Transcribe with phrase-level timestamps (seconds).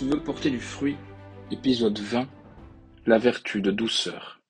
[0.00, 0.96] tu veux porter du fruit,
[1.50, 2.26] épisode 20,
[3.04, 4.40] la vertu de douceur.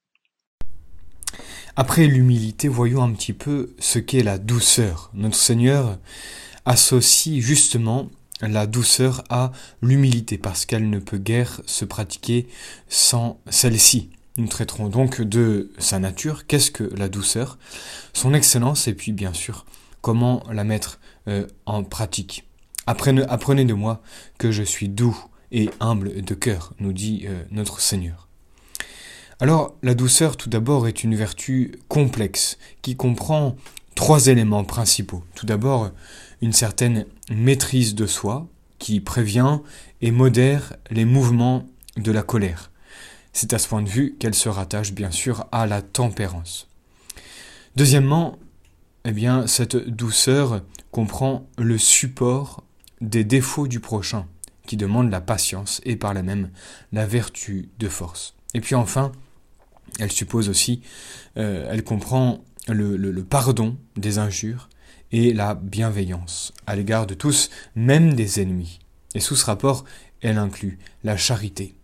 [1.75, 5.11] Après l'humilité, voyons un petit peu ce qu'est la douceur.
[5.13, 5.99] Notre Seigneur
[6.67, 8.11] associe justement
[8.41, 9.51] la douceur à
[9.83, 12.47] l'humilité, parce qu'elle ne peut guère se pratiquer
[12.89, 14.11] sans celle-ci.
[14.37, 17.59] Nous traiterons donc de sa nature, qu'est-ce que la douceur,
[18.13, 19.67] son excellence, et puis bien sûr
[20.01, 22.47] comment la mettre euh, en pratique.
[22.87, 24.01] Apprenez, apprenez, de moi
[24.39, 25.17] que je suis doux
[25.53, 28.29] et humble de cœur, nous dit euh, notre Seigneur.
[29.41, 33.57] Alors la douceur tout d'abord est une vertu complexe qui comprend
[33.95, 35.25] trois éléments principaux.
[35.35, 35.91] Tout d'abord
[36.43, 39.61] une certaine maîtrise de soi qui prévient
[40.01, 42.71] et modère les mouvements de la colère.
[43.33, 46.69] C'est à ce point de vue qu'elle se rattache bien sûr à la tempérance.
[47.77, 48.39] Deuxièmement,
[49.05, 52.65] eh bien, cette douceur comprend le support
[53.01, 54.27] des défauts du prochain,
[54.67, 56.51] qui demande la patience et par là même
[56.93, 58.35] la vertu de force.
[58.55, 59.13] Et puis enfin,
[59.99, 60.83] elle suppose aussi,
[61.37, 64.69] euh, elle comprend le pardon des injures
[65.13, 68.81] et la bienveillance à l'égard de tous, même des ennemis.
[69.15, 69.85] Et sous ce rapport,
[70.21, 71.75] elle inclut la charité.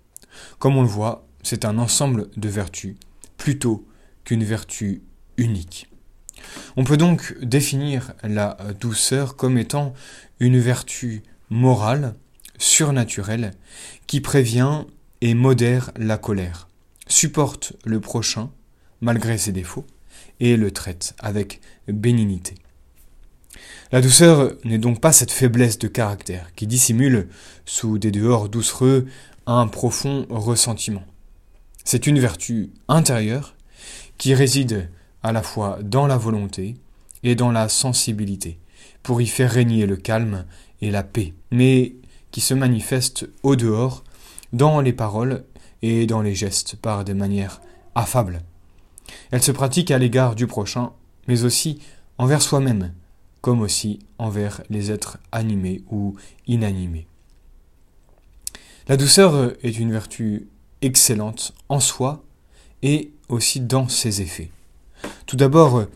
[0.59, 2.97] Comme on le voit, c'est un ensemble de vertus
[3.37, 3.87] plutôt
[4.25, 5.03] qu'une vertu
[5.37, 5.89] unique.
[6.77, 9.95] On peut donc définir la douceur comme étant
[10.39, 12.15] une vertu morale,
[12.59, 13.53] surnaturelle,
[14.07, 14.85] qui prévient
[15.21, 16.69] et modère la colère,
[17.09, 18.51] supporte le prochain,
[19.01, 19.87] malgré ses défauts,
[20.41, 22.55] et le traite avec bénignité.
[23.93, 27.29] La douceur n'est donc pas cette faiblesse de caractère qui dissimule,
[27.65, 29.07] sous des dehors doucereux,
[29.47, 31.05] un profond ressentiment.
[31.85, 33.55] C'est une vertu intérieure
[34.19, 34.91] qui réside
[35.23, 36.75] à la fois dans la volonté
[37.23, 38.59] et dans la sensibilité,
[39.03, 40.45] pour y faire régner le calme
[40.81, 41.95] et la paix, mais
[42.37, 44.05] qui se manifeste au dehors,
[44.52, 45.47] dans les paroles
[45.80, 47.63] et dans les gestes, par des manières
[47.95, 48.42] affables.
[49.30, 50.92] Elle se pratique à l'égard du prochain,
[51.29, 51.79] mais aussi
[52.19, 52.92] envers soi-même,
[53.41, 56.14] comme aussi envers les êtres animés ou
[56.47, 57.07] inanimés.
[58.86, 60.47] La douceur est une vertu
[60.83, 62.23] excellente en soi
[62.83, 64.51] et aussi dans ses effets.
[65.24, 65.86] Tout d'abord,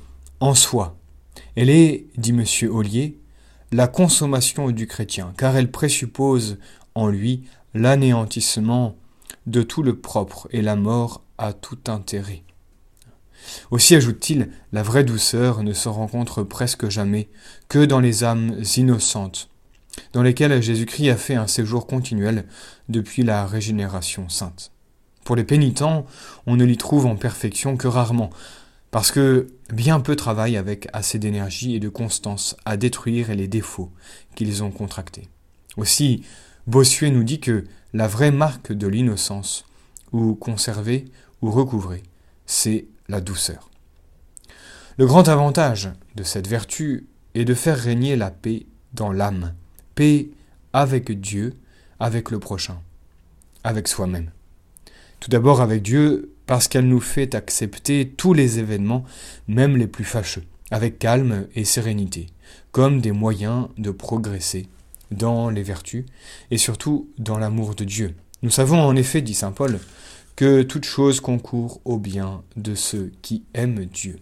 [0.41, 0.97] en soi.
[1.55, 2.47] Elle est, dit M.
[2.73, 3.20] Ollier,
[3.73, 6.59] la consommation du chrétien, car elle présuppose
[6.95, 7.45] en lui
[7.75, 8.97] l'anéantissement
[9.47, 12.43] de tout le propre et la mort à tout intérêt.
[13.71, 17.29] Aussi ajoute-t-il, la vraie douceur ne se rencontre presque jamais
[17.69, 19.49] que dans les âmes innocentes,
[20.13, 22.47] dans lesquelles Jésus-Christ a fait un séjour continuel
[22.89, 24.73] depuis la régénération sainte.
[25.25, 26.07] Pour les pénitents,
[26.47, 28.31] on ne l'y trouve en perfection que rarement,
[28.91, 33.93] parce que bien peu travaillent avec assez d'énergie et de constance à détruire les défauts
[34.35, 35.29] qu'ils ont contractés.
[35.77, 36.25] Aussi,
[36.67, 39.65] Bossuet nous dit que la vraie marque de l'innocence,
[40.13, 41.07] ou conservée
[41.43, 42.03] ou recouvrée,
[42.47, 43.71] c'est la douceur.
[44.97, 49.55] Le grand avantage de cette vertu est de faire régner la paix dans l'âme,
[49.95, 50.31] paix
[50.73, 51.55] avec Dieu,
[52.01, 52.81] avec le prochain,
[53.65, 54.31] avec soi-même.
[55.21, 59.05] Tout d'abord avec Dieu parce qu'elle nous fait accepter tous les événements,
[59.47, 62.27] même les plus fâcheux, avec calme et sérénité,
[62.73, 64.67] comme des moyens de progresser
[65.13, 66.07] dans les vertus
[66.51, 68.17] et surtout dans l'amour de Dieu.
[68.43, 69.79] Nous savons en effet, dit Saint Paul,
[70.35, 74.19] que toute chose concourt au bien de ceux qui aiment Dieu.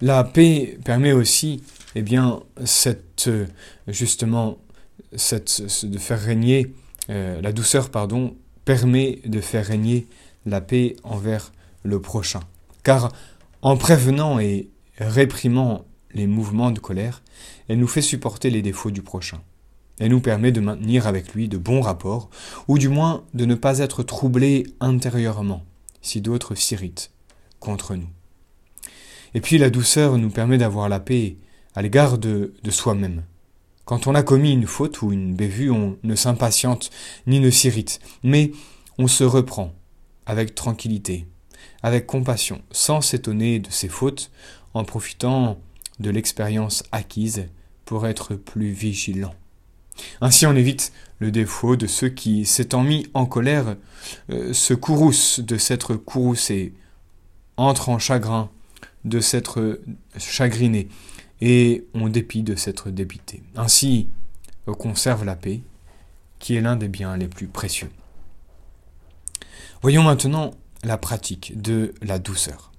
[0.00, 1.62] La paix permet aussi,
[1.94, 3.30] eh bien, cette,
[3.86, 4.58] justement,
[5.14, 6.74] cette, de faire régner,
[7.10, 10.08] euh, la douceur, pardon, permet de faire régner
[10.46, 12.40] la paix envers le prochain.
[12.82, 13.12] Car
[13.62, 17.22] en prévenant et réprimant les mouvements de colère,
[17.68, 19.40] elle nous fait supporter les défauts du prochain.
[19.98, 22.28] Elle nous permet de maintenir avec lui de bons rapports,
[22.66, 25.64] ou du moins de ne pas être troublés intérieurement,
[26.00, 27.10] si d'autres s'irritent
[27.60, 28.08] contre nous.
[29.34, 31.36] Et puis la douceur nous permet d'avoir la paix
[31.74, 33.22] à l'égard de, soi-même.
[33.84, 36.90] Quand on a commis une faute ou une bévue, on ne s'impatiente
[37.26, 38.52] ni ne s'irrite, mais
[38.98, 39.72] on se reprend
[40.26, 41.26] avec tranquillité,
[41.82, 44.30] avec compassion, sans s'étonner de ses fautes,
[44.74, 45.58] en profitant
[46.00, 47.46] de l'expérience acquise
[47.84, 49.34] pour être plus vigilant.
[50.20, 53.76] Ainsi on évite le défaut de ceux qui, s'étant mis en colère,
[54.30, 56.72] euh, se courroucent de s'être courroucés,
[57.56, 58.50] entrent en chagrin
[59.04, 59.80] de s'être
[60.16, 60.88] chagrinés,
[61.40, 63.42] et ont dépit de s'être dépités.
[63.56, 64.08] Ainsi,
[64.68, 65.60] on conserve la paix,
[66.38, 67.90] qui est l'un des biens les plus précieux.
[69.82, 70.52] Voyons maintenant
[70.84, 72.70] la pratique de la douceur.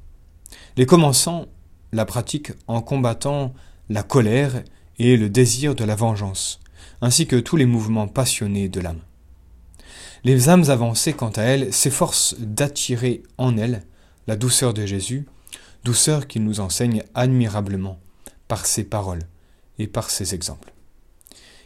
[0.77, 1.47] Les commençants
[1.91, 3.53] la pratiquent en combattant
[3.89, 4.63] la colère
[4.99, 6.61] et le désir de la vengeance,
[7.01, 9.01] ainsi que tous les mouvements passionnés de l'âme.
[10.23, 13.83] Les âmes avancées, quant à elles, s'efforcent d'attirer en elles
[14.27, 15.25] la douceur de Jésus,
[15.83, 17.99] douceur qu'il nous enseigne admirablement
[18.47, 19.23] par ses paroles
[19.77, 20.71] et par ses exemples.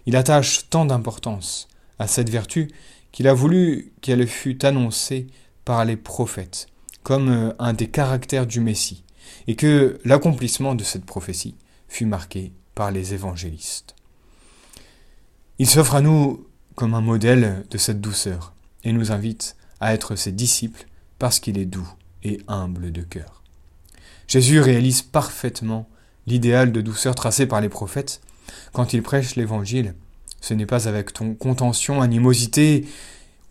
[0.08, 1.68] Il attache tant d'importance
[2.00, 2.70] à cette vertu
[3.12, 5.28] qu'il a voulu qu'elle fût annoncée
[5.66, 6.68] par les prophètes
[7.08, 9.06] comme euh, un des caractères du Messie,
[9.48, 11.56] et que l'accomplissement de cette prophétie
[11.88, 13.96] fut marqué par les évangélistes.
[15.58, 16.46] Il s'offre à nous
[16.76, 20.86] comme un modèle de cette douceur, et nous invite à être ses disciples
[21.18, 21.90] parce qu'il est doux
[22.24, 23.42] et humble de cœur.
[24.28, 25.88] Jésus réalise parfaitement
[26.26, 28.20] l'idéal de douceur tracé par les prophètes
[28.74, 29.96] quand il prêche l'Évangile.
[30.42, 32.88] Ce n'est pas avec ton contention, animosité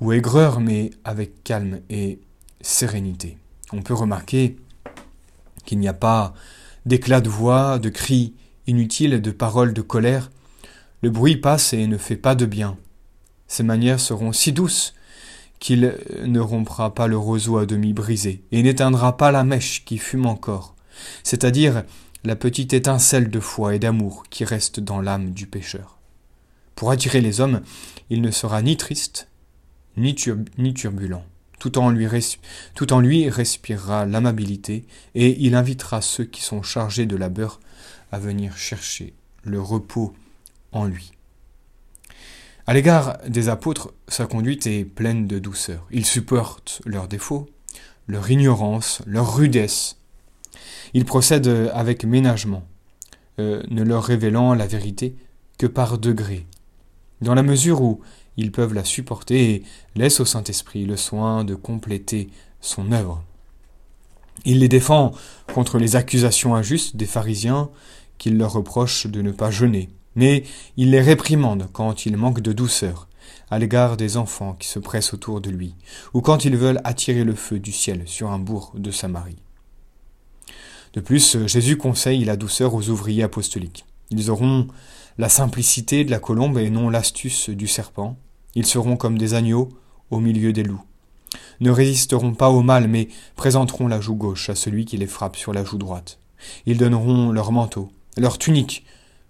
[0.00, 2.20] ou aigreur, mais avec calme et
[2.60, 3.38] sérénité.
[3.72, 4.56] On peut remarquer
[5.64, 6.34] qu'il n'y a pas
[6.84, 8.34] d'éclat de voix, de cris
[8.66, 10.30] inutiles, de paroles de colère.
[11.02, 12.76] Le bruit passe et ne fait pas de bien.
[13.48, 14.94] Ses manières seront si douces
[15.58, 19.98] qu'il ne rompra pas le roseau à demi brisé, et n'éteindra pas la mèche qui
[19.98, 20.74] fume encore,
[21.22, 21.84] c'est-à-dire
[22.24, 25.95] la petite étincelle de foi et d'amour qui reste dans l'âme du pécheur.
[26.76, 27.62] Pour attirer les hommes,
[28.10, 29.28] il ne sera ni triste,
[29.96, 31.24] ni, turbulent.
[31.58, 32.06] Tout en, lui
[32.74, 34.84] tout en lui respirera l'amabilité,
[35.14, 37.60] et il invitera ceux qui sont chargés de labeur
[38.12, 40.14] à venir chercher le repos
[40.72, 41.12] en lui.
[42.66, 45.86] À l'égard des apôtres, sa conduite est pleine de douceur.
[45.90, 47.48] Il supporte leurs défauts,
[48.06, 49.96] leur ignorance, leur rudesse.
[50.92, 52.68] Il procède avec ménagement,
[53.38, 55.16] euh, ne leur révélant la vérité
[55.58, 56.46] que par degrés,
[57.20, 58.00] dans la mesure où
[58.36, 59.62] ils peuvent la supporter et
[59.94, 62.28] laissent au Saint-Esprit le soin de compléter
[62.60, 63.22] son œuvre.
[64.44, 65.12] Il les défend
[65.52, 67.70] contre les accusations injustes des pharisiens
[68.18, 70.44] qu'il leur reproche de ne pas jeûner, mais
[70.76, 73.08] il les réprimande quand ils manquent de douceur
[73.50, 75.74] à l'égard des enfants qui se pressent autour de lui,
[76.14, 79.38] ou quand ils veulent attirer le feu du ciel sur un bourg de Samarie.
[80.94, 83.84] De plus, Jésus conseille la douceur aux ouvriers apostoliques.
[84.10, 84.68] Ils auront
[85.18, 88.16] la simplicité de la colombe et non l'astuce du serpent.
[88.54, 89.68] Ils seront comme des agneaux
[90.10, 90.84] au milieu des loups.
[91.60, 95.36] Ne résisteront pas au mal, mais présenteront la joue gauche à celui qui les frappe
[95.36, 96.18] sur la joue droite.
[96.66, 98.84] Ils donneront leur manteau, leur tunique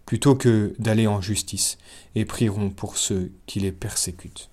[0.06, 1.78] plutôt que d'aller en justice,
[2.14, 4.48] et prieront pour ceux qui les persécutent.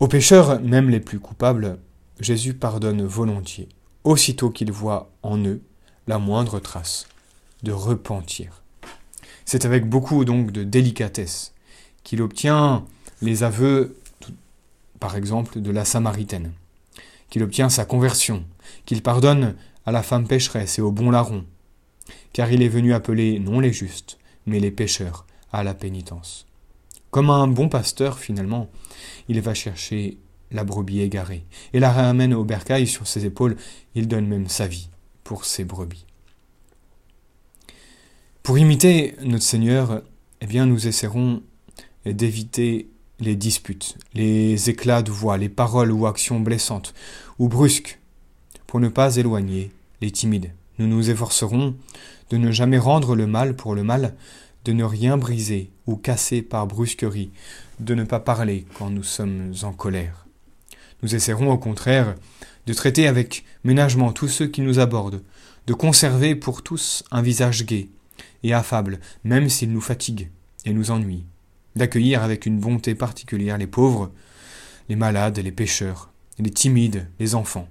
[0.00, 1.78] Aux pécheurs, même les plus coupables,
[2.18, 3.68] Jésus pardonne volontiers,
[4.04, 5.60] aussitôt qu'il voit en eux
[6.06, 7.06] la moindre trace
[7.62, 8.62] de repentir.
[9.50, 11.54] C'est avec beaucoup donc de délicatesse
[12.04, 12.84] qu'il obtient
[13.22, 13.96] les aveux,
[15.00, 16.52] par exemple, de la Samaritaine,
[17.30, 18.44] qu'il obtient sa conversion,
[18.84, 19.54] qu'il pardonne
[19.86, 21.46] à la femme pécheresse et au bon larron,
[22.34, 26.46] car il est venu appeler non les justes, mais les pécheurs à la pénitence.
[27.10, 28.68] Comme un bon pasteur, finalement,
[29.30, 30.18] il va chercher
[30.50, 33.56] la brebis égarée, et la ramène au bercail sur ses épaules,
[33.94, 34.90] il donne même sa vie
[35.24, 36.04] pour ses brebis.
[38.48, 40.00] Pour imiter notre Seigneur,
[40.40, 41.42] eh bien, nous essaierons
[42.06, 42.88] d'éviter
[43.20, 46.94] les disputes, les éclats de voix, les paroles ou actions blessantes
[47.38, 48.00] ou brusques,
[48.66, 50.50] pour ne pas éloigner les timides.
[50.78, 51.76] Nous nous efforcerons
[52.30, 54.14] de ne jamais rendre le mal pour le mal,
[54.64, 57.30] de ne rien briser ou casser par brusquerie,
[57.80, 60.24] de ne pas parler quand nous sommes en colère.
[61.02, 62.14] Nous essaierons au contraire
[62.64, 65.22] de traiter avec ménagement tous ceux qui nous abordent,
[65.66, 67.90] de conserver pour tous un visage gai
[68.42, 70.30] et affable, même s'il nous fatigue
[70.64, 71.24] et nous ennuie,
[71.76, 74.10] d'accueillir avec une bonté particulière les pauvres,
[74.88, 77.68] les malades, les pécheurs, les timides, les enfants,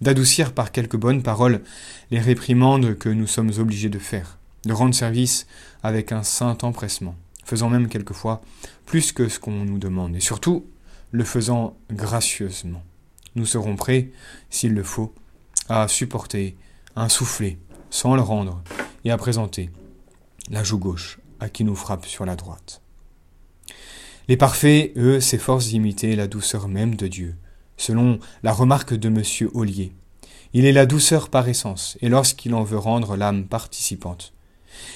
[0.00, 1.62] d'adoucir par quelques bonnes paroles
[2.10, 5.46] les réprimandes que nous sommes obligés de faire, de rendre service
[5.82, 8.42] avec un saint empressement, faisant même quelquefois
[8.86, 10.66] plus que ce qu'on nous demande, et surtout
[11.10, 12.82] le faisant gracieusement.
[13.36, 14.10] Nous serons prêts,
[14.50, 15.14] s'il le faut,
[15.68, 16.56] à supporter
[16.96, 17.58] un soufflet
[17.90, 18.62] sans le rendre,
[19.04, 19.70] et à présenter
[20.50, 22.80] la joue gauche à qui nous frappe sur la droite.
[24.28, 27.36] Les parfaits, eux, s'efforcent d'imiter la douceur même de Dieu,
[27.76, 29.50] selon la remarque de M.
[29.54, 29.92] Ollier.
[30.52, 34.32] Il est la douceur par essence, et lorsqu'il en veut rendre l'âme participante,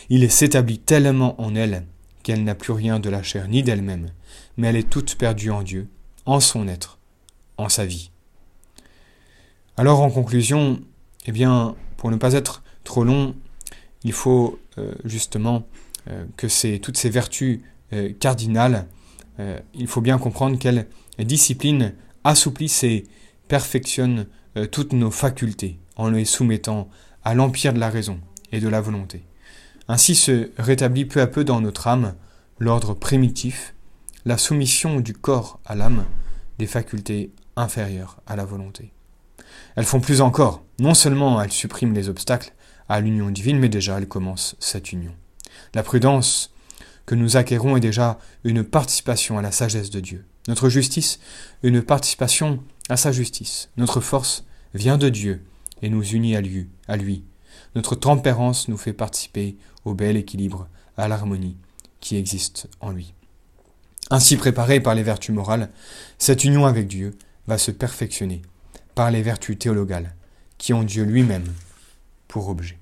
[0.09, 1.85] il s'établit tellement en elle
[2.23, 4.11] qu'elle n'a plus rien de la chair ni d'elle-même,
[4.57, 5.89] mais elle est toute perdue en Dieu,
[6.27, 6.99] en son être,
[7.57, 8.11] en sa vie.
[9.77, 10.81] Alors en conclusion,
[11.27, 13.35] eh bien, pour ne pas être trop long,
[14.05, 15.67] il faut euh, justement
[16.09, 17.61] euh, que c'est toutes ces vertus
[17.93, 18.87] euh, cardinales,
[19.73, 20.89] il faut bien comprendre quelle
[21.21, 23.07] discipline assouplissent et
[23.47, 24.27] perfectionnent
[24.73, 26.89] toutes nos facultés en les soumettant
[27.23, 28.19] à l'empire de la raison
[28.51, 29.23] et de la volonté.
[29.87, 32.17] Ainsi se rétablit peu à peu dans notre âme
[32.59, 33.75] l'ordre primitif,
[34.25, 36.05] la soumission du corps à l'âme,
[36.59, 38.93] des facultés inférieures à la volonté.
[39.77, 40.65] Elles font plus encore.
[40.81, 42.53] Non seulement elles suppriment les obstacles
[42.89, 45.15] à l'union divine, mais déjà elles commencent cette union.
[45.75, 46.51] La prudence
[47.07, 50.25] que nous acquérons est déjà une participation à la sagesse de Dieu.
[50.47, 51.21] Notre justice,
[51.63, 53.71] une participation à sa justice.
[53.77, 55.45] Notre force vient de Dieu
[55.83, 56.69] et nous unit à lui.
[56.87, 57.25] À lui.
[57.75, 61.57] Notre tempérance nous fait participer au bel équilibre, à l'harmonie
[62.01, 63.15] qui existe en lui.
[64.11, 65.71] Ainsi préparée par les vertus morales,
[66.19, 67.17] cette union avec Dieu
[67.47, 68.43] va se perfectionner
[68.95, 70.15] par les vertus théologales
[70.57, 71.47] qui ont Dieu lui-même
[72.27, 72.78] pour objet.